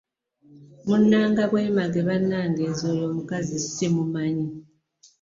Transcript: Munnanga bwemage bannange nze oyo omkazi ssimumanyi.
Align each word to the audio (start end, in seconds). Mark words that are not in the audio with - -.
Munnanga 0.87 1.43
bwemage 1.51 1.99
bannange 2.07 2.63
nze 2.71 2.85
oyo 2.93 3.05
omkazi 3.13 3.57
ssimumanyi. 3.65 4.47